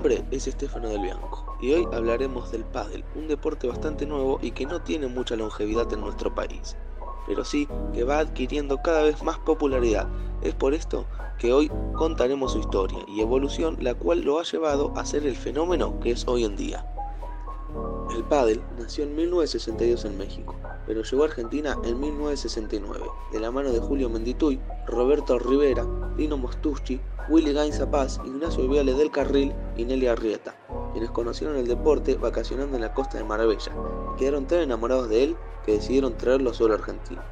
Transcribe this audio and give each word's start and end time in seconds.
Nombre 0.00 0.24
es 0.30 0.46
Estefano 0.46 0.88
del 0.88 1.02
Bianco 1.02 1.58
y 1.60 1.74
hoy 1.74 1.86
hablaremos 1.92 2.50
del 2.50 2.64
pádel, 2.64 3.04
un 3.14 3.28
deporte 3.28 3.68
bastante 3.68 4.06
nuevo 4.06 4.38
y 4.40 4.52
que 4.52 4.64
no 4.64 4.80
tiene 4.80 5.08
mucha 5.08 5.36
longevidad 5.36 5.92
en 5.92 6.00
nuestro 6.00 6.34
país, 6.34 6.74
pero 7.26 7.44
sí 7.44 7.68
que 7.92 8.04
va 8.04 8.18
adquiriendo 8.20 8.78
cada 8.78 9.02
vez 9.02 9.22
más 9.22 9.38
popularidad. 9.40 10.08
Es 10.40 10.54
por 10.54 10.72
esto 10.72 11.04
que 11.38 11.52
hoy 11.52 11.70
contaremos 11.92 12.52
su 12.52 12.60
historia 12.60 13.00
y 13.08 13.20
evolución, 13.20 13.76
la 13.78 13.92
cual 13.92 14.22
lo 14.22 14.40
ha 14.40 14.44
llevado 14.44 14.90
a 14.96 15.04
ser 15.04 15.26
el 15.26 15.36
fenómeno 15.36 16.00
que 16.00 16.12
es 16.12 16.26
hoy 16.26 16.44
en 16.44 16.56
día. 16.56 16.82
El 18.16 18.24
pádel 18.24 18.62
nació 18.78 19.04
en 19.04 19.14
1962 19.14 20.06
en 20.06 20.16
México, 20.16 20.56
pero 20.86 21.02
llegó 21.02 21.24
a 21.24 21.26
Argentina 21.26 21.76
en 21.84 22.00
1969, 22.00 23.04
de 23.32 23.40
la 23.40 23.50
mano 23.50 23.70
de 23.70 23.80
Julio 23.80 24.08
Mendituy, 24.08 24.58
Roberto 24.86 25.38
Rivera, 25.38 25.86
Lino 26.16 26.38
Mostucci, 26.38 26.98
Willy 27.30 27.52
Gainza 27.52 27.88
Paz, 27.88 28.20
Ignacio 28.24 28.68
Viale 28.68 28.92
del 28.92 29.12
Carril 29.12 29.54
y 29.76 29.84
Nelly 29.84 30.08
Arrieta, 30.08 30.56
quienes 30.90 31.12
conocieron 31.12 31.56
el 31.56 31.68
deporte 31.68 32.16
vacacionando 32.16 32.74
en 32.74 32.82
la 32.82 32.92
costa 32.92 33.18
de 33.18 33.24
Marbella 33.24 33.72
quedaron 34.18 34.46
tan 34.46 34.58
enamorados 34.58 35.08
de 35.08 35.22
él 35.22 35.36
que 35.64 35.74
decidieron 35.74 36.16
traerlo 36.16 36.50
a 36.50 36.54
suelo 36.54 36.74
argentino. 36.74 37.22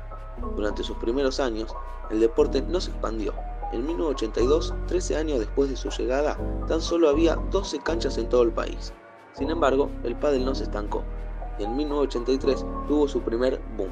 Durante 0.54 0.84
sus 0.84 0.96
primeros 0.98 1.40
años, 1.40 1.74
el 2.12 2.20
deporte 2.20 2.62
no 2.62 2.80
se 2.80 2.92
expandió. 2.92 3.34
En 3.72 3.84
1982, 3.86 4.72
13 4.86 5.16
años 5.16 5.40
después 5.40 5.68
de 5.68 5.76
su 5.76 5.90
llegada, 5.90 6.38
tan 6.68 6.80
solo 6.80 7.08
había 7.08 7.34
12 7.50 7.80
canchas 7.80 8.18
en 8.18 8.28
todo 8.28 8.44
el 8.44 8.52
país. 8.52 8.92
Sin 9.32 9.50
embargo, 9.50 9.90
el 10.04 10.14
pádel 10.14 10.44
no 10.44 10.54
se 10.54 10.62
estancó 10.62 11.02
y 11.58 11.64
en 11.64 11.76
1983 11.76 12.64
tuvo 12.86 13.08
su 13.08 13.20
primer 13.22 13.60
boom, 13.76 13.90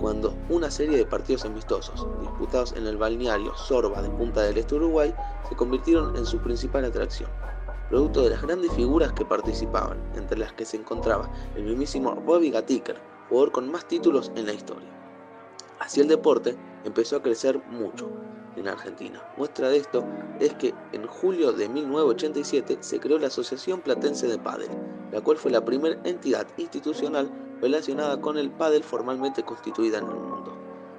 cuando 0.00 0.34
una 0.48 0.70
serie 0.70 0.96
de 0.96 1.06
partidos 1.06 1.44
amistosos 1.44 2.06
disputados 2.20 2.72
en 2.76 2.86
el 2.86 2.96
balneario 2.96 3.54
Sorba 3.56 4.02
de 4.02 4.10
Punta 4.10 4.42
del 4.42 4.58
Este 4.58 4.74
Uruguay 4.74 5.14
se 5.48 5.56
convirtieron 5.56 6.16
en 6.16 6.26
su 6.26 6.38
principal 6.38 6.84
atracción, 6.84 7.30
producto 7.88 8.22
de 8.22 8.30
las 8.30 8.42
grandes 8.42 8.72
figuras 8.72 9.12
que 9.12 9.24
participaban, 9.24 9.98
entre 10.16 10.38
las 10.38 10.52
que 10.52 10.64
se 10.64 10.76
encontraba 10.76 11.30
el 11.56 11.64
mismísimo 11.64 12.14
Bobby 12.14 12.50
Gatiker, 12.50 13.00
jugador 13.28 13.52
con 13.52 13.70
más 13.70 13.86
títulos 13.86 14.32
en 14.36 14.46
la 14.46 14.52
historia. 14.52 14.88
Así 15.78 16.00
el 16.00 16.08
deporte 16.08 16.56
empezó 16.84 17.16
a 17.16 17.22
crecer 17.22 17.60
mucho, 17.70 18.08
en 18.56 18.68
Argentina. 18.68 19.22
Muestra 19.36 19.68
de 19.68 19.78
esto 19.78 20.04
es 20.40 20.54
que 20.54 20.74
en 20.92 21.06
julio 21.06 21.52
de 21.52 21.68
1987 21.68 22.78
se 22.80 23.00
creó 23.00 23.18
la 23.18 23.28
Asociación 23.28 23.80
Platense 23.80 24.26
de 24.26 24.38
Pádel, 24.38 24.70
la 25.12 25.20
cual 25.20 25.36
fue 25.36 25.50
la 25.50 25.64
primera 25.64 26.00
entidad 26.04 26.46
institucional 26.56 27.30
relacionada 27.60 28.20
con 28.20 28.36
el 28.38 28.50
pádel 28.50 28.82
formalmente 28.82 29.42
constituida 29.42 29.98
en 29.98 30.08
el 30.08 30.14
mundo, 30.14 30.52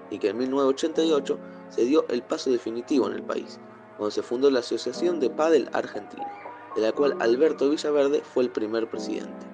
y 0.10 0.20
que 0.20 0.30
en 0.30 0.38
1988 0.38 1.38
se 1.70 1.86
dio 1.86 2.06
el 2.10 2.22
paso 2.24 2.52
definitivo 2.52 3.08
en 3.08 3.14
el 3.14 3.24
país, 3.24 3.60
cuando 3.98 4.12
se 4.12 4.22
fundó 4.22 4.50
la 4.50 4.60
Asociación 4.60 5.20
de 5.20 5.30
Pádel 5.30 5.70
Argentina, 5.74 6.28
de 6.76 6.82
la 6.82 6.92
cual 6.92 7.16
Alberto 7.20 7.70
Villaverde 7.70 8.22
fue 8.22 8.44
el 8.44 8.50
primer 8.50 8.90
presidente. 8.90 9.46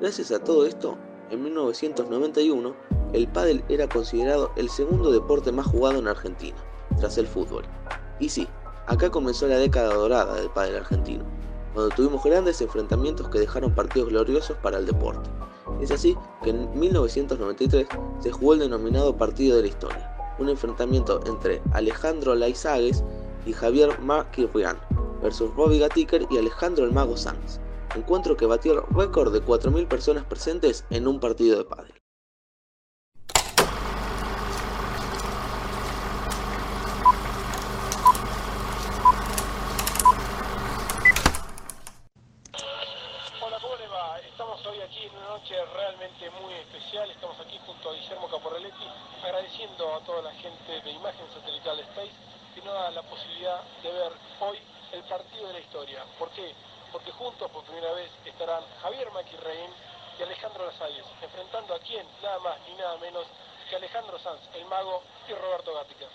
Gracias 0.00 0.32
a 0.32 0.42
todo 0.42 0.66
esto, 0.66 0.96
en 1.30 1.42
1991, 1.44 2.74
el 3.12 3.28
pádel 3.28 3.64
era 3.68 3.88
considerado 3.88 4.50
el 4.56 4.68
segundo 4.68 5.12
deporte 5.12 5.52
más 5.52 5.66
jugado 5.66 5.98
en 5.98 6.08
Argentina, 6.08 6.56
tras 6.98 7.18
el 7.18 7.26
fútbol. 7.26 7.64
Y 8.18 8.28
sí, 8.28 8.48
acá 8.86 9.10
comenzó 9.10 9.46
la 9.46 9.56
década 9.56 9.94
dorada 9.94 10.34
del 10.34 10.50
pádel 10.50 10.76
argentino, 10.76 11.24
cuando 11.74 11.94
tuvimos 11.94 12.22
grandes 12.24 12.60
enfrentamientos 12.60 13.28
que 13.28 13.38
dejaron 13.38 13.74
partidos 13.74 14.10
gloriosos 14.10 14.56
para 14.58 14.78
el 14.78 14.86
deporte. 14.86 15.30
Es 15.80 15.90
así 15.90 16.16
que 16.42 16.50
en 16.50 16.78
1993 16.78 17.86
se 18.20 18.30
jugó 18.30 18.54
el 18.54 18.60
denominado 18.60 19.16
Partido 19.16 19.56
de 19.56 19.62
la 19.62 19.68
Historia, 19.68 20.34
un 20.38 20.48
enfrentamiento 20.48 21.20
entre 21.26 21.60
Alejandro 21.72 22.34
Laizagues 22.34 23.02
y 23.46 23.52
Javier 23.52 23.98
Maquirrián 24.00 24.78
versus 25.22 25.54
Bobby 25.54 25.78
Gatiker 25.78 26.26
y 26.30 26.38
Alejandro 26.38 26.84
el 26.84 26.92
Mago 26.92 27.16
Sanz, 27.16 27.60
encuentro 27.94 28.36
que 28.36 28.46
batió 28.46 28.72
el 28.72 28.82
récord 28.94 29.32
de 29.32 29.42
4.000 29.42 29.86
personas 29.86 30.24
presentes 30.24 30.84
en 30.90 31.06
un 31.06 31.20
partido 31.20 31.58
de 31.58 31.64
pádel. 31.64 31.92
Hola, 43.40 43.58
¿cómo 43.60 43.76
le 43.76 43.88
va? 43.88 44.18
Estamos 44.20 44.66
hoy 44.66 44.80
aquí 44.80 45.04
en 45.04 45.16
una 45.16 45.28
realmente 45.52 46.30
muy 46.30 46.54
especial. 46.54 47.10
Estamos 47.10 47.38
aquí 47.40 47.60
junto 47.66 47.90
a 47.90 47.92
Guillermo 47.92 48.28
Caporreletti 48.28 48.88
agradeciendo 49.22 49.94
a 49.94 50.00
toda 50.00 50.22
la 50.22 50.32
gente 50.32 50.80
de 50.80 50.90
Imagen 50.90 51.26
Satelital 51.34 51.78
Space 51.80 52.12
que 52.54 52.62
nos 52.62 52.72
da 52.72 52.90
la 52.90 53.02
posibilidad 53.02 53.62
de 53.82 53.92
ver 53.92 54.12
hoy 54.40 54.58
el 54.92 55.02
partido 55.04 55.48
de 55.48 55.52
la 55.52 55.60
historia. 55.60 56.04
¿Por 56.18 56.30
qué? 56.30 56.54
Porque 56.90 57.12
juntos 57.12 57.50
por 57.50 57.64
primera 57.64 57.92
vez 57.92 58.10
estarán 58.24 58.62
Javier 58.80 59.10
Maquirrein 59.12 59.70
y 60.18 60.22
Alejandro 60.22 60.66
Lasalles, 60.66 61.04
enfrentando 61.20 61.74
a 61.74 61.78
quién, 61.80 62.06
nada 62.22 62.38
más 62.38 62.56
ni 62.68 62.74
nada 62.74 62.96
menos 62.96 63.26
que 63.68 63.76
Alejandro 63.76 64.18
Sanz, 64.18 64.40
el 64.54 64.64
mago, 64.66 65.02
y 65.28 65.34
Roberto 65.34 65.74
Gatica. 65.74 66.06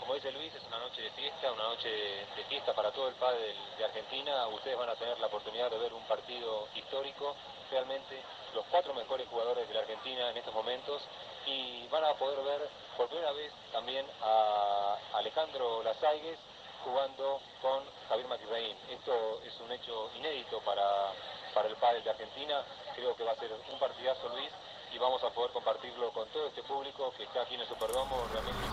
Como 0.00 0.14
dice 0.14 0.30
Luis, 0.32 0.54
es 0.54 0.62
una 0.64 0.78
noche 0.78 1.02
de 1.02 1.10
fiesta, 1.10 1.50
una 1.52 1.64
noche 1.64 1.88
de 1.88 2.44
fiesta 2.48 2.72
para 2.74 2.92
todo 2.92 3.08
el 3.08 3.14
pádel 3.14 3.54
de 3.76 3.84
Argentina. 3.84 4.46
Ustedes 4.48 4.78
van 4.78 4.88
a 4.88 4.94
tener 4.94 5.18
la 5.18 5.26
oportunidad 5.26 5.70
de 5.70 5.78
ver 5.78 5.92
un 5.92 6.02
partido 6.04 6.68
histórico, 6.74 7.34
realmente 7.70 8.22
los 8.54 8.64
cuatro 8.66 8.94
mejores 8.94 9.28
jugadores 9.28 9.66
de 9.68 9.74
la 9.74 9.80
Argentina 9.80 10.30
en 10.30 10.36
estos 10.36 10.54
momentos 10.54 11.02
y 11.46 11.86
van 11.88 12.04
a 12.04 12.14
poder 12.14 12.42
ver 12.44 12.68
por 12.96 13.08
primera 13.08 13.32
vez 13.32 13.52
también 13.72 14.06
a 14.22 14.96
Alejandro 15.14 15.82
Lasaigues 15.82 16.38
jugando 16.84 17.40
con 17.60 17.82
Javier 18.08 18.28
Maquirrein. 18.28 18.76
Esto 18.90 19.40
es 19.42 19.58
un 19.60 19.72
hecho 19.72 20.10
inédito 20.16 20.60
para, 20.60 21.12
para 21.52 21.68
el 21.68 21.76
pádel 21.76 22.04
de 22.04 22.10
Argentina. 22.10 22.62
Creo 22.94 23.16
que 23.16 23.24
va 23.24 23.32
a 23.32 23.36
ser 23.36 23.50
un 23.52 23.78
partidazo, 23.78 24.28
Luis, 24.28 24.50
y 24.92 24.98
vamos 24.98 25.22
a 25.24 25.30
poder 25.30 25.50
compartirlo 25.50 26.10
con 26.12 26.28
todo 26.28 26.46
este 26.46 26.62
público 26.62 27.12
que 27.16 27.24
está 27.24 27.42
aquí 27.42 27.54
en 27.54 27.62
el 27.62 27.68
Superdomo, 27.68 28.24
realmente 28.32 28.65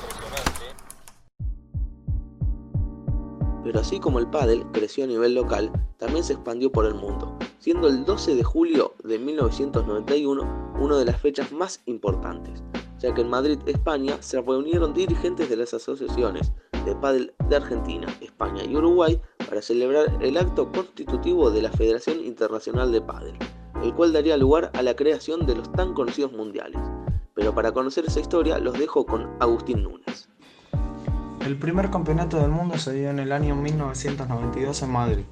Pero 3.64 3.80
así 3.80 4.00
como 4.00 4.20
el 4.20 4.30
pádel 4.30 4.66
creció 4.74 5.06
a 5.06 5.08
nivel 5.08 5.36
local, 5.36 5.72
también 5.98 6.24
se 6.24 6.34
expandió 6.34 6.72
por 6.72 6.86
el 6.86 6.96
mundo, 6.96 7.38
siendo 7.60 7.88
el 7.88 8.04
12 8.04 8.36
de 8.36 8.44
julio 8.44 8.94
de 9.04 9.18
1991 9.20 10.74
una 10.80 10.98
de 10.98 11.06
las 11.06 11.20
fechas 11.20 11.52
más 11.52 11.82
importantes, 11.86 12.62
ya 13.00 13.14
que 13.14 13.22
en 13.22 13.30
Madrid, 13.30 13.60
España, 13.66 14.18
se 14.22 14.42
reunieron 14.42 14.94
dirigentes 14.94 15.50
de 15.50 15.56
las 15.56 15.74
asociaciones 15.74 16.52
de 16.86 16.96
pádel 16.96 17.34
de 17.48 17.56
Argentina, 17.56 18.08
España 18.22 18.64
y 18.66 18.76
Uruguay 18.76 19.22
para 19.48 19.62
celebrar 19.62 20.18
el 20.22 20.38
acto 20.38 20.72
constitutivo 20.72 21.50
de 21.52 21.62
la 21.62 21.72
Federación 21.72 22.20
Internacional 22.20 22.92
de 22.92 23.02
Pádel, 23.02 23.38
el 23.82 23.94
cual 23.94 24.12
daría 24.12 24.36
lugar 24.38 24.72
a 24.74 24.82
la 24.82 24.96
creación 24.96 25.46
de 25.46 25.56
los 25.56 25.72
tan 25.72 25.94
conocidos 25.94 26.34
mundiales. 26.34 26.82
Pero 27.34 27.56
para 27.56 27.72
conocer 27.72 28.06
esa 28.06 28.20
historia 28.20 28.60
los 28.60 28.78
dejo 28.78 29.06
con 29.06 29.30
Agustín 29.40 29.84
Núñez. 29.84 30.30
El 31.46 31.58
primer 31.58 31.90
campeonato 31.90 32.40
del 32.40 32.52
mundo 32.52 32.78
se 32.78 32.94
dio 32.94 33.10
en 33.10 33.20
el 33.20 33.34
año 33.34 33.54
1992 33.54 34.82
en 34.82 34.90
Madrid, 34.90 35.26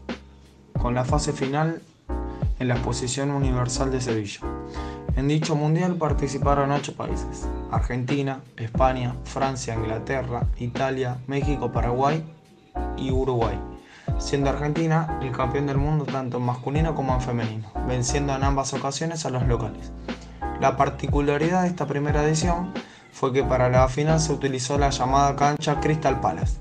con 0.78 0.94
la 0.94 1.06
fase 1.06 1.32
final 1.32 1.82
en 2.60 2.68
la 2.68 2.74
Exposición 2.74 3.32
Universal 3.32 3.92
de 3.92 4.02
Sevilla. 4.02 4.42
En 5.16 5.30
dicho 5.30 5.56
mundial 5.56 5.96
participaron 5.96 6.74
ocho 6.74 6.98
países, 6.98 7.48
Argentina, 7.72 8.42
España, 8.58 9.16
Francia, 9.24 9.74
Inglaterra, 9.74 10.48
Italia, 10.58 11.18
México, 11.28 11.72
Paraguay 11.72 12.22
y 12.98 13.12
Uruguay, 13.12 13.58
siendo 14.18 14.50
Argentina 14.50 15.18
el 15.22 15.32
campeón 15.32 15.68
del 15.68 15.78
mundo 15.78 16.04
tanto 16.04 16.40
en 16.40 16.44
masculino 16.44 16.94
como 16.94 17.14
en 17.14 17.22
femenino, 17.22 17.72
venciendo 17.88 18.36
en 18.36 18.44
ambas 18.44 18.74
ocasiones 18.74 19.26
a 19.26 19.30
los 19.30 19.48
locales. 19.48 19.94
La 20.60 20.76
particularidad 20.76 21.62
de 21.62 21.70
esta 21.70 21.88
primera 21.88 22.22
edición 22.22 22.74
fue 23.12 23.34
que 23.34 23.44
para 23.44 23.70
la 23.70 23.88
final 23.88 24.20
se 24.20 24.34
utilizó 24.34 24.78
la 24.78 24.90
llamada 24.90 25.36
cancha 25.36 25.80
Crystal 25.80 26.20
Palace, 26.20 26.60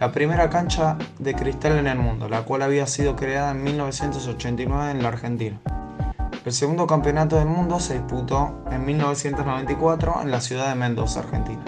la 0.00 0.12
primera 0.12 0.50
cancha 0.50 0.98
de 1.18 1.34
cristal 1.34 1.78
en 1.78 1.86
el 1.86 1.98
mundo, 1.98 2.28
la 2.28 2.42
cual 2.42 2.62
había 2.62 2.86
sido 2.86 3.16
creada 3.16 3.52
en 3.52 3.62
1989 3.62 4.90
en 4.90 5.02
la 5.02 5.08
Argentina. 5.08 5.60
El 6.44 6.52
segundo 6.52 6.88
campeonato 6.88 7.36
del 7.36 7.46
mundo 7.46 7.78
se 7.78 7.94
disputó 7.94 8.64
en 8.70 8.84
1994 8.84 10.22
en 10.22 10.30
la 10.32 10.40
ciudad 10.40 10.68
de 10.68 10.74
Mendoza, 10.74 11.20
Argentina. 11.20 11.62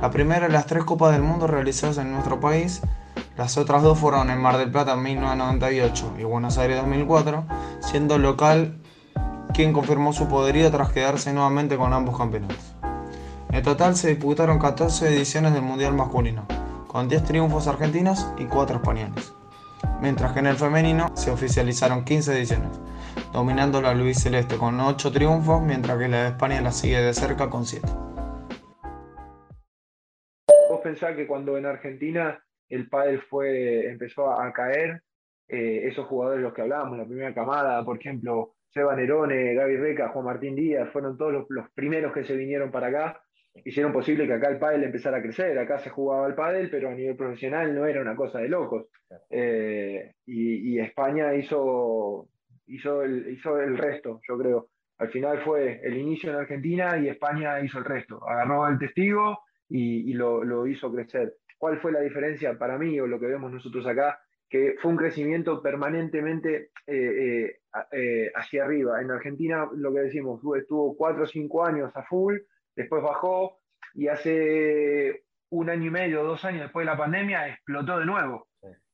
La 0.00 0.10
primera 0.10 0.46
de 0.46 0.52
las 0.52 0.66
tres 0.66 0.84
Copas 0.84 1.12
del 1.12 1.22
Mundo 1.22 1.46
realizadas 1.46 1.98
en 1.98 2.10
nuestro 2.10 2.40
país, 2.40 2.80
las 3.36 3.58
otras 3.58 3.82
dos 3.82 3.98
fueron 3.98 4.30
en 4.30 4.40
Mar 4.40 4.56
del 4.56 4.70
Plata 4.70 4.94
en 4.94 5.02
1998 5.02 6.14
y 6.18 6.24
Buenos 6.24 6.56
Aires 6.58 6.78
2004, 6.78 7.44
siendo 7.80 8.16
local 8.18 8.78
quien 9.52 9.72
confirmó 9.72 10.12
su 10.12 10.26
poderío 10.26 10.70
tras 10.70 10.90
quedarse 10.90 11.32
nuevamente 11.32 11.76
con 11.76 11.92
ambos 11.92 12.16
campeonatos. 12.16 12.71
En 13.52 13.62
total 13.62 13.94
se 13.96 14.08
disputaron 14.08 14.58
14 14.58 15.08
ediciones 15.08 15.52
del 15.52 15.60
Mundial 15.60 15.92
masculino, 15.92 16.46
con 16.86 17.06
10 17.06 17.24
triunfos 17.24 17.68
argentinos 17.68 18.32
y 18.38 18.46
4 18.46 18.76
españoles, 18.76 19.34
mientras 20.00 20.32
que 20.32 20.38
en 20.38 20.46
el 20.46 20.56
femenino 20.56 21.14
se 21.14 21.30
oficializaron 21.30 22.02
15 22.02 22.32
ediciones, 22.34 22.80
dominando 23.30 23.82
la 23.82 23.92
Luis 23.92 24.22
Celeste 24.22 24.56
con 24.56 24.80
8 24.80 25.12
triunfos, 25.12 25.60
mientras 25.60 25.98
que 25.98 26.08
la 26.08 26.22
de 26.22 26.28
España 26.30 26.62
la 26.62 26.72
sigue 26.72 27.02
de 27.02 27.12
cerca 27.12 27.50
con 27.50 27.66
7. 27.66 27.86
Vos 30.70 30.80
pensás 30.82 31.14
que 31.14 31.26
cuando 31.26 31.58
en 31.58 31.66
Argentina 31.66 32.42
el 32.70 32.88
pádel 32.88 33.20
fue, 33.20 33.86
empezó 33.86 34.30
a 34.30 34.50
caer, 34.54 35.02
eh, 35.48 35.88
esos 35.88 36.06
jugadores 36.06 36.42
los 36.42 36.54
que 36.54 36.62
hablábamos, 36.62 36.96
la 36.96 37.04
primera 37.04 37.34
camada, 37.34 37.84
por 37.84 37.98
ejemplo, 37.98 38.54
Seba 38.70 38.96
Nerone, 38.96 39.52
Gaby 39.52 39.76
Reca, 39.76 40.08
Juan 40.08 40.24
Martín 40.24 40.56
Díaz, 40.56 40.88
fueron 40.90 41.18
todos 41.18 41.44
los, 41.50 41.70
primeros 41.74 42.14
que 42.14 42.24
se 42.24 42.34
vinieron 42.34 42.70
para 42.70 42.86
acá 42.86 43.22
hicieron 43.64 43.92
posible 43.92 44.26
que 44.26 44.34
acá 44.34 44.48
el 44.48 44.58
pádel 44.58 44.84
empezara 44.84 45.18
a 45.18 45.22
crecer. 45.22 45.58
Acá 45.58 45.78
se 45.78 45.90
jugaba 45.90 46.26
el 46.26 46.34
pádel, 46.34 46.70
pero 46.70 46.88
a 46.88 46.94
nivel 46.94 47.16
profesional 47.16 47.74
no 47.74 47.86
era 47.86 48.00
una 48.00 48.16
cosa 48.16 48.40
de 48.40 48.48
locos. 48.48 48.86
Eh, 49.30 50.14
y, 50.26 50.78
España 50.78 51.34
hizo, 51.34 52.28
hizo, 52.66 53.02
el, 53.02 53.28
hizo 53.30 53.58
el 53.60 53.76
resto, 53.76 54.20
yo 54.26 54.38
creo. 54.38 54.68
Al 54.98 55.10
final 55.10 55.40
fue 55.42 55.80
el 55.82 55.96
inicio 55.96 56.30
en 56.30 56.36
Argentina 56.36 56.96
y 56.98 57.08
España 57.08 57.60
hizo 57.60 57.78
el 57.78 57.84
resto. 57.84 58.26
Agarró 58.28 58.68
el 58.68 58.78
testigo 58.78 59.40
y, 59.68 60.12
lo, 60.14 60.44
lo, 60.44 60.66
hizo 60.66 60.92
crecer. 60.92 61.34
¿Cuál 61.58 61.80
fue 61.80 61.92
la 61.92 62.00
diferencia 62.00 62.58
para 62.58 62.78
mí 62.78 62.98
o 63.00 63.06
lo 63.06 63.20
que 63.20 63.26
vemos 63.26 63.52
nosotros 63.52 63.86
acá? 63.86 64.20
Que 64.48 64.74
fue 64.80 64.90
un 64.90 64.96
crecimiento 64.96 65.62
permanentemente 65.62 66.70
eh, 66.86 67.58
eh, 67.92 68.32
hacia 68.34 68.64
arriba. 68.64 69.00
En 69.00 69.10
Argentina, 69.10 69.68
lo 69.74 69.92
que 69.94 70.00
decimos, 70.00 70.40
estuvo 70.58 70.96
cuatro 70.96 71.24
o 71.24 71.26
cinco 71.26 71.64
años 71.64 71.90
a 71.94 72.02
full, 72.02 72.36
después 72.76 73.02
bajó 73.02 73.58
y 73.94 74.08
hace 74.08 75.24
un 75.50 75.68
año 75.68 75.86
y 75.86 75.90
medio, 75.90 76.24
dos 76.24 76.44
años 76.44 76.62
después 76.62 76.86
de 76.86 76.92
la 76.92 76.98
pandemia, 76.98 77.48
explotó 77.48 77.98
de 77.98 78.06
nuevo. 78.06 78.48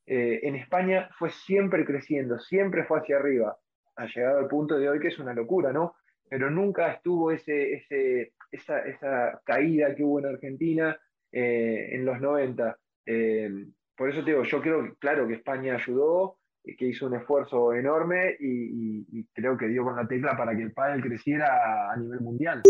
Eh, 0.05 0.39
en 0.43 0.55
España 0.55 1.09
fue 1.17 1.29
siempre 1.29 1.85
creciendo, 1.85 2.39
siempre 2.39 2.83
fue 2.85 2.99
hacia 2.99 3.17
arriba, 3.17 3.57
ha 3.95 4.05
llegado 4.07 4.39
al 4.39 4.47
punto 4.47 4.77
de 4.77 4.89
hoy 4.89 4.99
que 4.99 5.09
es 5.09 5.19
una 5.19 5.33
locura, 5.33 5.71
¿no? 5.71 5.95
Pero 6.29 6.49
nunca 6.49 6.91
estuvo 6.91 7.31
ese, 7.31 7.73
ese, 7.73 8.33
esa, 8.51 8.79
esa 8.79 9.41
caída 9.45 9.93
que 9.95 10.03
hubo 10.03 10.19
en 10.19 10.25
Argentina 10.25 10.99
eh, 11.31 11.89
en 11.91 12.05
los 12.05 12.19
90. 12.19 12.77
Eh, 13.05 13.49
por 13.95 14.09
eso 14.09 14.23
te 14.23 14.31
digo, 14.31 14.43
yo 14.43 14.61
creo 14.61 14.83
que, 14.83 14.95
claro, 14.99 15.27
que 15.27 15.35
España 15.35 15.75
ayudó, 15.75 16.37
que 16.77 16.85
hizo 16.85 17.07
un 17.07 17.15
esfuerzo 17.15 17.73
enorme 17.73 18.35
y, 18.39 19.05
y, 19.11 19.25
creo 19.33 19.57
que 19.57 19.67
dio 19.67 19.83
con 19.83 19.95
la 19.95 20.07
tecla 20.07 20.37
para 20.37 20.55
que 20.55 20.61
el 20.61 20.73
pádel 20.73 21.01
creciera 21.01 21.91
a 21.91 21.97
nivel 21.97 22.19
mundial. 22.21 22.61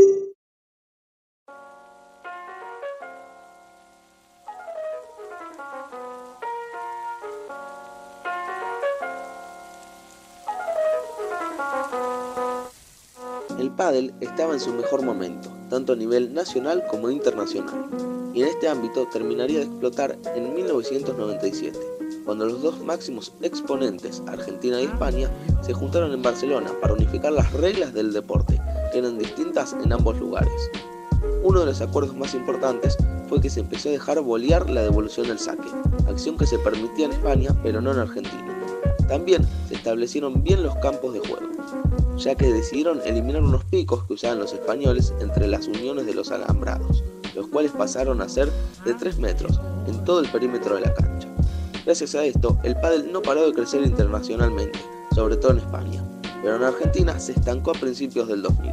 El 13.69 13.75
pádel 13.75 14.13
estaba 14.19 14.53
en 14.53 14.59
su 14.59 14.73
mejor 14.73 15.03
momento, 15.03 15.47
tanto 15.69 15.93
a 15.93 15.95
nivel 15.95 16.33
nacional 16.33 16.83
como 16.89 17.11
internacional, 17.11 17.85
y 18.33 18.41
en 18.41 18.47
este 18.47 18.67
ámbito 18.67 19.07
terminaría 19.11 19.59
de 19.59 19.65
explotar 19.65 20.17
en 20.35 20.55
1997, 20.55 21.77
cuando 22.25 22.47
los 22.47 22.63
dos 22.63 22.83
máximos 22.83 23.31
exponentes, 23.43 24.23
Argentina 24.25 24.81
y 24.81 24.85
España, 24.85 25.29
se 25.61 25.73
juntaron 25.73 26.11
en 26.13 26.23
Barcelona 26.23 26.71
para 26.81 26.95
unificar 26.95 27.31
las 27.31 27.53
reglas 27.53 27.93
del 27.93 28.11
deporte, 28.11 28.59
que 28.91 28.97
eran 28.97 29.19
distintas 29.19 29.75
en 29.83 29.93
ambos 29.93 30.17
lugares. 30.17 30.71
Uno 31.43 31.59
de 31.59 31.67
los 31.67 31.79
acuerdos 31.79 32.17
más 32.17 32.33
importantes 32.33 32.97
fue 33.29 33.39
que 33.39 33.51
se 33.51 33.59
empezó 33.59 33.89
a 33.89 33.91
dejar 33.91 34.19
bolear 34.21 34.67
la 34.67 34.81
devolución 34.81 35.27
del 35.27 35.37
saque, 35.37 35.69
acción 36.07 36.39
que 36.39 36.47
se 36.47 36.57
permitía 36.57 37.05
en 37.05 37.11
España 37.11 37.55
pero 37.61 37.81
no 37.81 37.91
en 37.91 37.99
Argentina. 37.99 38.47
También 39.07 39.45
se 39.67 39.75
establecieron 39.75 40.43
bien 40.43 40.63
los 40.63 40.75
campos 40.77 41.13
de 41.13 41.19
juego, 41.19 41.49
ya 42.19 42.35
que 42.35 42.51
decidieron 42.51 43.01
eliminar 43.05 43.41
unos 43.41 43.63
picos 43.65 44.03
que 44.05 44.13
usaban 44.13 44.39
los 44.39 44.53
españoles 44.53 45.13
entre 45.19 45.47
las 45.47 45.67
uniones 45.67 46.05
de 46.05 46.13
los 46.13 46.31
alambrados, 46.31 47.03
los 47.35 47.47
cuales 47.47 47.71
pasaron 47.71 48.21
a 48.21 48.29
ser 48.29 48.51
de 48.85 48.93
3 48.93 49.19
metros 49.19 49.59
en 49.87 50.03
todo 50.03 50.19
el 50.19 50.29
perímetro 50.29 50.75
de 50.75 50.81
la 50.81 50.93
cancha. 50.93 51.27
Gracias 51.85 52.13
a 52.15 52.25
esto, 52.25 52.57
el 52.63 52.75
pádel 52.75 53.11
no 53.11 53.21
paró 53.21 53.45
de 53.45 53.53
crecer 53.53 53.81
internacionalmente, 53.83 54.77
sobre 55.15 55.37
todo 55.37 55.53
en 55.53 55.59
España, 55.59 56.03
pero 56.43 56.57
en 56.57 56.63
Argentina 56.63 57.19
se 57.19 57.31
estancó 57.31 57.71
a 57.71 57.79
principios 57.79 58.27
del 58.27 58.41
2000. 58.43 58.71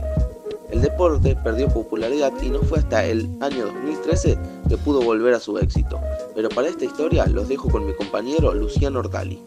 El 0.70 0.82
deporte 0.82 1.36
perdió 1.36 1.68
popularidad 1.68 2.32
y 2.42 2.50
no 2.50 2.60
fue 2.60 2.78
hasta 2.78 3.04
el 3.04 3.30
año 3.40 3.66
2013 3.66 4.38
que 4.68 4.76
pudo 4.76 5.00
volver 5.00 5.32
a 5.34 5.40
su 5.40 5.56
éxito, 5.58 6.00
pero 6.34 6.48
para 6.48 6.68
esta 6.68 6.84
historia 6.84 7.26
los 7.26 7.48
dejo 7.48 7.70
con 7.70 7.86
mi 7.86 7.94
compañero 7.94 8.52
Luciano 8.52 8.98
Ortali. 8.98 9.42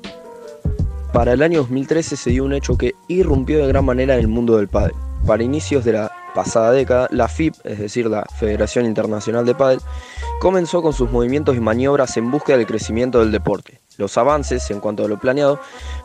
Para 1.14 1.34
el 1.34 1.42
año 1.42 1.62
2013 1.62 2.16
se 2.16 2.30
dio 2.30 2.44
un 2.44 2.54
hecho 2.54 2.78
que 2.78 2.94
irrumpió 3.08 3.58
de 3.58 3.68
gran 3.68 3.84
manera 3.84 4.14
en 4.14 4.20
el 4.20 4.28
mundo 4.28 4.58
del 4.58 4.68
pádel. 4.68 4.94
Para 5.26 5.44
inicios 5.44 5.84
de 5.84 5.94
la 5.94 6.12
pasada 6.36 6.72
década, 6.72 7.08
la 7.12 7.28
FIP, 7.28 7.56
es 7.64 7.80
decir, 7.80 8.06
la 8.06 8.26
Federación 8.40 8.86
Internacional 8.86 9.44
de 9.44 9.56
Pádel, 9.56 9.82
comenzó 10.40 10.84
con 10.84 10.94
sus 10.94 11.12
movimientos 11.12 11.58
y 11.58 11.60
maniobras 11.60 12.16
en 12.18 12.30
búsqueda 12.30 12.58
del 12.58 12.68
crecimiento 12.68 13.20
del 13.20 13.32
deporte. 13.32 13.82
Los 13.98 14.18
avances, 14.20 14.70
en 14.70 14.80
cuanto 14.80 15.04
a 15.04 15.08
lo 15.08 15.20
planeado, 15.20 15.60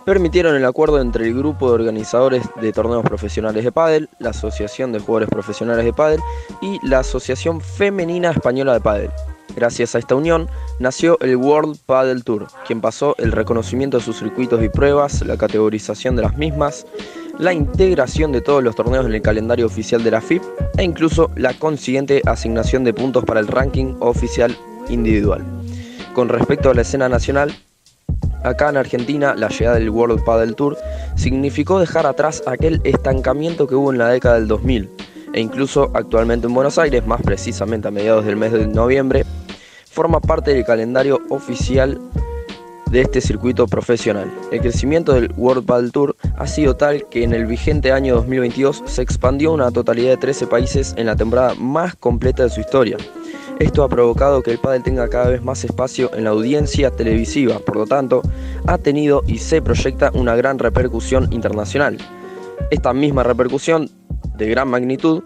permitieron 0.07 0.57
el 0.57 0.65
acuerdo 0.65 0.99
entre 1.01 1.27
el 1.27 1.35
grupo 1.35 1.69
de 1.69 1.75
organizadores 1.75 2.43
de 2.61 2.73
torneos 2.73 3.05
profesionales 3.05 3.63
de 3.63 3.73
pádel, 3.73 4.09
la 4.19 4.31
Asociación 4.31 4.91
de 4.93 5.01
Jugadores 5.01 5.29
Profesionales 5.29 5.85
de 5.85 5.93
Pádel 5.93 6.21
y 6.63 6.85
la 6.85 7.01
Asociación 7.01 7.61
Femenina 7.61 8.31
Española 8.31 8.73
de 8.73 8.81
Pádel, 8.81 9.11
Gracias 9.57 9.95
a 9.95 9.99
esta 9.99 10.15
unión 10.15 10.49
nació 10.79 11.19
el 11.21 11.37
World 11.37 11.79
Padel 11.87 12.25
Tour, 12.25 12.49
quien 12.67 12.81
pasó 12.81 13.15
el 13.19 13.33
reconocimiento 13.33 13.99
de 13.99 14.03
sus 14.03 14.19
circuitos 14.19 14.63
y 14.63 14.69
pruebas, 14.69 15.23
la 15.23 15.37
categorización 15.37 16.17
de 16.17 16.23
las 16.23 16.37
mismas, 16.37 16.87
la 17.39 17.53
integración 17.53 18.33
de 18.33 18.41
todos 18.41 18.63
los 18.63 18.75
torneos 18.75 19.07
en 19.07 19.15
el 19.15 19.23
calendario 19.23 19.67
oficial 19.67 20.03
de 20.03 20.11
la 20.11 20.21
FIP 20.21 20.43
e 20.77 20.83
incluso 20.83 21.31
la 21.37 21.55
consiguiente 21.55 22.23
asignación 22.27 22.85
de 22.85 22.95
puntos 22.95 23.25
para 23.25 23.41
el 23.41 23.47
ranking 23.47 23.95
oficial 24.01 24.57
individual. 24.89 25.45
Con 26.15 26.29
respecto 26.29 26.71
a 26.71 26.75
la 26.75 26.83
escena 26.83 27.09
nacional, 27.09 27.55
acá 28.43 28.71
en 28.71 28.77
Argentina 28.77 29.35
la 29.37 29.49
llegada 29.49 29.79
del 29.79 29.91
World 29.91 30.25
Padel 30.25 30.55
Tour 30.55 30.77
significó 31.17 31.79
dejar 31.79 32.07
atrás 32.07 32.43
aquel 32.47 32.81
estancamiento 32.85 33.67
que 33.67 33.75
hubo 33.75 33.93
en 33.93 33.99
la 33.99 34.09
década 34.09 34.37
del 34.37 34.49
2000 34.49 34.91
e 35.33 35.41
incluso 35.41 35.91
actualmente 35.95 36.47
en 36.47 36.55
Buenos 36.55 36.79
Aires, 36.79 37.05
más 37.07 37.21
precisamente 37.21 37.89
a 37.89 37.91
mediados 37.91 38.25
del 38.25 38.37
mes 38.37 38.53
de 38.53 38.69
noviembre, 38.69 39.25
forma 39.95 40.21
parte 40.21 40.53
del 40.53 40.65
calendario 40.65 41.23
oficial 41.31 42.01
de 42.91 43.01
este 43.01 43.21
circuito 43.21 43.67
profesional. 43.69 44.31
El 44.51 44.61
crecimiento 44.61 45.13
del 45.13 45.33
World 45.37 45.65
Padel 45.65 45.93
Tour 45.93 46.17
ha 46.37 46.47
sido 46.49 46.77
tal 46.77 47.09
que 47.09 47.23
en 47.23 47.33
el 47.33 47.47
vigente 47.47 47.93
año 47.93 48.17
2022 48.17 48.83
se 48.87 49.03
expandió 49.03 49.53
una 49.53 49.71
totalidad 49.71 50.11
de 50.11 50.17
13 50.17 50.49
países 50.49 50.95
en 50.97 51.07
la 51.07 51.15
temporada 51.15 51.55
más 51.55 51.95
completa 51.95 52.43
de 52.43 52.51
su 52.51 52.61
historia. 52.61 52.97
Esto 53.61 53.85
ha 53.85 53.89
provocado 53.89 54.43
que 54.43 54.51
el 54.51 54.59
pádel 54.59 54.83
tenga 54.83 55.09
cada 55.09 55.31
vez 55.31 55.43
más 55.43 55.65
espacio 55.65 56.13
en 56.15 56.25
la 56.25 56.31
audiencia 56.31 56.91
televisiva, 56.91 57.61
por 57.61 57.77
lo 57.77 57.87
tanto, 57.87 58.21
ha 58.67 58.79
tenido 58.79 59.23
y 59.29 59.39
se 59.39 59.63
proyecta 59.63 60.11
una 60.13 60.35
gran 60.35 60.59
repercusión 60.59 61.33
internacional. 61.33 61.99
Esta 62.71 62.93
misma 62.93 63.23
repercusión 63.23 63.89
de 64.37 64.49
gran 64.49 64.69
magnitud 64.69 65.23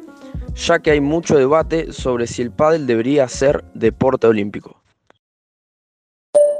ya 0.59 0.81
que 0.81 0.91
hay 0.91 1.01
mucho 1.01 1.39
debate 1.39 1.93
sobre 1.93 2.27
si 2.27 2.43
el 2.43 2.51
pádel 2.51 2.87
debería 2.87 3.29
ser 3.29 3.63
deporte 3.75 4.27
olímpico. 4.27 4.83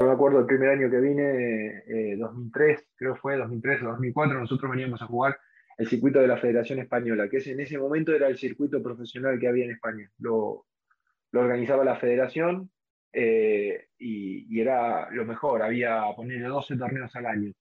me 0.01 0.11
acuerdo 0.11 0.39
el 0.39 0.45
primer 0.45 0.69
año 0.69 0.89
que 0.89 0.99
vine, 0.99 2.15
2003, 2.17 2.79
eh, 2.79 2.85
creo 2.95 3.15
fue 3.17 3.35
2003 3.35 3.83
o 3.83 3.87
2004, 3.87 4.39
nosotros 4.39 4.71
veníamos 4.71 5.01
a 5.01 5.05
jugar 5.05 5.37
el 5.77 5.87
circuito 5.87 6.19
de 6.19 6.27
la 6.27 6.37
Federación 6.37 6.79
Española, 6.79 7.29
que 7.29 7.37
en 7.37 7.59
ese 7.59 7.77
momento 7.77 8.13
era 8.13 8.27
el 8.27 8.37
circuito 8.37 8.81
profesional 8.81 9.37
que 9.37 9.47
había 9.47 9.65
en 9.65 9.71
España. 9.71 10.09
Lo, 10.19 10.65
organizaba 11.33 11.83
la 11.83 11.97
federación 11.97 12.71
eh, 13.13 13.87
y, 13.97 14.59
era 14.59 15.09
lo 15.11 15.25
mejor, 15.25 15.61
había 15.61 16.03
ponerle 16.15 16.47
12 16.47 16.77
torneos 16.77 17.15
al 17.15 17.25
año. 17.25 17.51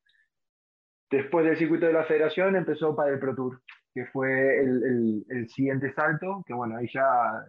Después 1.10 1.46
del 1.46 1.56
circuito 1.56 1.86
de 1.86 1.92
la 1.92 2.04
federación 2.04 2.54
empezó 2.56 2.94
para 2.94 3.12
el 3.12 3.18
Pro 3.18 3.34
Tour, 3.34 3.60
que 3.98 4.06
fue 4.06 4.60
el, 4.60 5.24
el, 5.28 5.48
siguiente 5.48 5.92
salto, 5.92 6.44
que 6.46 6.54
bueno, 6.54 6.76
ahí 6.76 6.88
ya, 6.92 7.44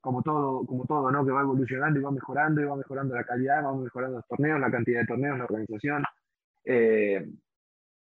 como 0.00 0.22
todo, 0.22 0.66
como 0.66 0.84
todo, 0.86 1.08
¿no? 1.12 1.24
Que 1.24 1.30
va 1.30 1.42
evolucionando 1.42 2.00
y 2.00 2.02
va 2.02 2.10
mejorando, 2.10 2.60
y 2.60 2.64
va 2.64 2.74
mejorando 2.74 3.14
la 3.14 3.22
calidad, 3.22 3.64
va 3.64 3.76
mejorando 3.76 4.16
los 4.16 4.26
torneos, 4.26 4.58
la 4.58 4.72
cantidad 4.72 5.02
de 5.02 5.06
torneos, 5.06 5.38
la 5.38 5.44
organización. 5.44 6.02
Eh, 6.64 7.24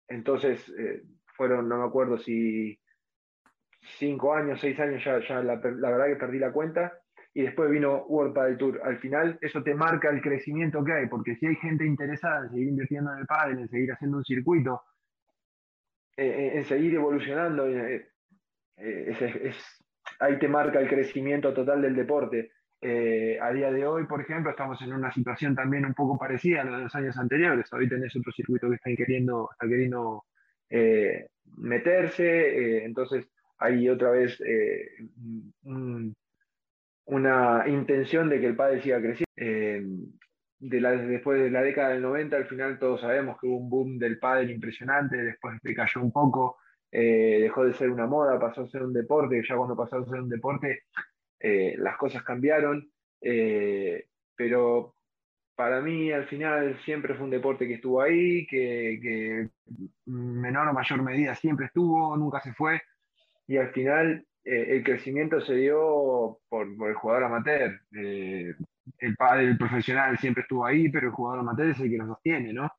entonces, 0.09 0.67
eh, 0.77 1.03
fueron, 1.37 1.69
no 1.69 1.77
me 1.77 1.85
acuerdo 1.85 2.17
si 2.17 2.77
cinco 3.97 4.33
años, 4.33 4.59
seis 4.59 4.77
años, 4.81 5.01
ya, 5.05 5.21
ya 5.25 5.41
la, 5.41 5.55
verdad 5.55 6.07
que 6.07 6.17
perdí 6.17 6.39
la 6.39 6.51
cuenta, 6.51 6.91
y 7.33 7.43
después 7.43 7.69
vino 7.69 8.03
World 8.07 8.33
Padel 8.33 8.57
Tour. 8.57 8.81
Al 8.83 8.97
final 8.97 9.37
eso 9.39 9.63
te 9.63 9.73
marca 9.75 10.09
el 10.09 10.21
crecimiento 10.21 10.83
que 10.83 10.91
hay, 10.91 11.07
porque 11.07 11.37
si 11.37 11.45
hay 11.45 11.55
gente 11.55 11.85
interesada 11.85 12.43
en 12.43 12.49
seguir 12.49 12.67
invirtiendo 12.67 13.13
en 13.13 13.19
el 13.19 13.25
pádel, 13.25 13.59
en 13.59 13.69
seguir 13.69 13.93
haciendo 13.93 14.17
un 14.17 14.25
circuito, 14.25 14.81
eh, 16.17 16.53
en 16.55 16.65
seguir 16.65 16.95
evolucionando, 16.95 17.67
eh, 17.67 18.09
eh, 18.77 19.53
ahí 20.19 20.39
te 20.39 20.47
marca 20.47 20.79
el 20.79 20.89
crecimiento 20.89 21.53
total 21.53 21.81
del 21.83 21.95
deporte. 21.95 22.51
a 22.81 23.51
día 23.51 23.71
de 23.71 23.85
hoy, 23.85 24.05
por 24.05 24.21
ejemplo, 24.21 24.51
estamos 24.51 24.81
en 24.81 24.93
una 24.93 25.11
situación 25.11 25.55
también 25.55 25.85
un 25.85 25.93
poco 25.93 26.17
parecida 26.17 26.61
a 26.61 26.65
la 26.65 26.77
de 26.77 26.83
los 26.83 26.95
años 26.95 27.17
anteriores. 27.17 27.71
Hoy 27.71 27.87
tenés 27.87 28.15
otro 28.15 28.31
circuito 28.31 28.67
que 28.69 28.75
está 28.75 28.89
queriendo, 28.95 29.49
está 29.51 29.67
queriendo 29.67 30.23
meterse, 31.57 32.83
entonces 32.85 33.27
hay 33.59 33.87
otra 33.89 34.11
vez 34.11 34.39
una 37.05 37.67
intención 37.67 38.29
de 38.29 38.39
que 38.39 38.47
el 38.47 38.55
padre 38.55 38.81
siga 38.81 39.01
creciendo. 39.01 39.27
De 40.59 40.81
la, 40.81 40.91
después 40.91 41.39
de 41.39 41.51
la 41.51 41.61
década 41.61 41.89
del 41.89 42.01
90, 42.01 42.35
al 42.35 42.47
final 42.47 42.79
todos 42.79 43.01
sabemos 43.01 43.37
que 43.39 43.45
hubo 43.45 43.57
un 43.57 43.69
boom 43.69 43.99
del 43.99 44.17
pádel 44.17 44.49
impresionante, 44.49 45.15
después 45.17 45.59
cayó 45.75 46.01
un 46.01 46.11
poco, 46.11 46.57
eh, 46.91 47.39
dejó 47.41 47.63
de 47.65 47.73
ser 47.73 47.91
una 47.91 48.07
moda, 48.07 48.39
pasó 48.39 48.61
a 48.61 48.67
ser 48.67 48.81
un 48.83 48.93
deporte, 48.93 49.43
ya 49.47 49.55
cuando 49.55 49.75
pasó 49.75 49.97
a 49.97 50.05
ser 50.05 50.21
un 50.21 50.29
deporte 50.29 50.83
eh, 51.39 51.75
las 51.77 51.95
cosas 51.97 52.23
cambiaron, 52.23 52.89
eh, 53.21 54.07
pero 54.35 54.95
para 55.55 55.81
mí 55.81 56.11
al 56.11 56.25
final 56.25 56.79
siempre 56.85 57.13
fue 57.13 57.25
un 57.25 57.31
deporte 57.31 57.67
que 57.67 57.75
estuvo 57.75 58.01
ahí, 58.01 58.47
que, 58.47 58.99
que 59.01 59.49
menor 60.05 60.69
o 60.69 60.73
mayor 60.73 61.03
medida 61.03 61.35
siempre 61.35 61.67
estuvo, 61.67 62.17
nunca 62.17 62.41
se 62.41 62.53
fue, 62.53 62.81
y 63.47 63.57
al 63.57 63.71
final 63.73 64.25
el 64.43 64.81
crecimiento 64.81 65.41
se 65.41 65.55
dio 65.55 66.39
por, 66.47 66.77
por 66.77 66.89
el 66.89 66.95
jugador 66.95 67.25
amateur 67.25 67.81
el 68.99 69.15
padre, 69.15 69.55
profesional 69.55 70.17
siempre 70.17 70.41
estuvo 70.41 70.65
ahí, 70.65 70.89
pero 70.89 71.07
el 71.07 71.13
jugador 71.13 71.39
amateur 71.39 71.69
es 71.69 71.79
el 71.79 71.89
que 71.89 71.97
lo 71.97 72.07
sostiene, 72.07 72.53
¿no? 72.53 72.71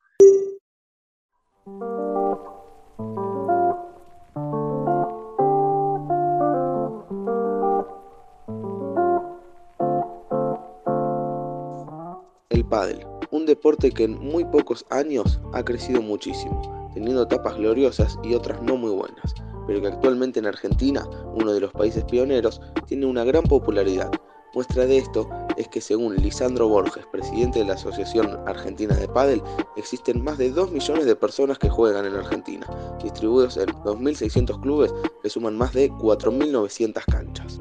El 12.50 12.64
pádel, 12.64 13.06
un 13.30 13.46
deporte 13.46 13.90
que 13.90 14.04
en 14.04 14.18
muy 14.18 14.44
pocos 14.44 14.86
años 14.90 15.40
ha 15.52 15.62
crecido 15.62 16.02
muchísimo, 16.02 16.90
teniendo 16.94 17.22
etapas 17.22 17.56
gloriosas 17.56 18.18
y 18.22 18.34
otras 18.34 18.62
no 18.62 18.76
muy 18.76 18.90
buenas, 18.90 19.34
pero 19.66 19.80
que 19.80 19.88
actualmente 19.88 20.38
en 20.38 20.46
Argentina, 20.46 21.04
uno 21.34 21.52
de 21.52 21.60
los 21.60 21.72
países 21.72 22.04
pioneros, 22.04 22.60
tiene 22.86 23.06
una 23.06 23.24
gran 23.24 23.44
popularidad 23.44 24.10
Muestra 24.54 24.86
de 24.86 24.98
esto 24.98 25.28
es 25.58 25.68
que 25.68 25.80
según 25.80 26.16
Lisandro 26.16 26.68
Borges, 26.68 27.04
presidente 27.06 27.58
de 27.58 27.64
la 27.66 27.74
Asociación 27.74 28.38
Argentina 28.46 28.94
de 28.94 29.08
Padel, 29.08 29.42
existen 29.76 30.22
más 30.22 30.38
de 30.38 30.50
2 30.50 30.70
millones 30.70 31.04
de 31.04 31.16
personas 31.16 31.58
que 31.58 31.68
juegan 31.68 32.06
en 32.06 32.14
Argentina, 32.14 32.66
distribuidos 33.02 33.56
en 33.56 33.66
2.600 33.66 34.60
clubes 34.60 34.94
que 35.22 35.28
suman 35.28 35.58
más 35.58 35.72
de 35.72 35.90
4.900 35.90 37.04
canchas. 37.04 37.58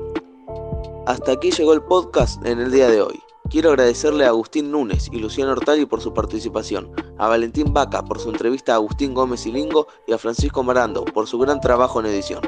Hasta 1.07 1.31
aquí 1.31 1.51
llegó 1.51 1.73
el 1.73 1.81
podcast 1.81 2.45
en 2.45 2.59
el 2.59 2.71
día 2.71 2.87
de 2.89 3.01
hoy. 3.01 3.19
Quiero 3.49 3.69
agradecerle 3.69 4.25
a 4.25 4.29
Agustín 4.29 4.71
Núñez 4.71 5.07
y 5.11 5.19
Luciano 5.19 5.53
Ortali 5.53 5.85
por 5.85 6.01
su 6.01 6.13
participación, 6.13 6.91
a 7.17 7.29
Valentín 7.29 7.73
Vaca 7.73 8.03
por 8.03 8.19
su 8.19 8.29
entrevista 8.29 8.73
a 8.73 8.75
Agustín 8.75 9.13
Gómez 9.13 9.45
y 9.45 9.51
Lingo 9.51 9.87
y 10.05 10.13
a 10.13 10.17
Francisco 10.17 10.63
Marando 10.63 11.05
por 11.05 11.27
su 11.27 11.39
gran 11.39 11.61
trabajo 11.61 11.99
en 12.01 12.07
edición. 12.07 12.41